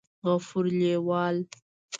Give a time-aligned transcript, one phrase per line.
[0.27, 1.35] غفور لېوال